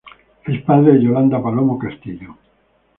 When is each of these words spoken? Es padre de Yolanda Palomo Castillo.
Es 0.47 0.63
padre 0.63 0.93
de 0.93 1.03
Yolanda 1.03 1.43
Palomo 1.43 1.77
Castillo. 1.77 2.35